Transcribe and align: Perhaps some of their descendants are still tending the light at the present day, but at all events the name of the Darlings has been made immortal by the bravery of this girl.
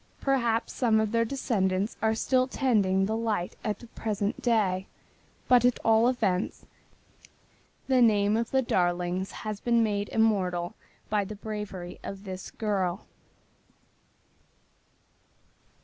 Perhaps 0.19 0.73
some 0.73 0.99
of 0.99 1.11
their 1.11 1.25
descendants 1.25 1.95
are 2.01 2.15
still 2.15 2.47
tending 2.47 3.05
the 3.05 3.15
light 3.15 3.55
at 3.63 3.77
the 3.77 3.85
present 3.85 4.41
day, 4.41 4.87
but 5.47 5.63
at 5.63 5.77
all 5.85 6.07
events 6.07 6.65
the 7.85 8.01
name 8.01 8.35
of 8.35 8.49
the 8.49 8.63
Darlings 8.63 9.29
has 9.45 9.59
been 9.59 9.83
made 9.83 10.09
immortal 10.09 10.73
by 11.11 11.23
the 11.23 11.35
bravery 11.35 11.99
of 12.01 12.23
this 12.23 12.49
girl. 12.49 13.05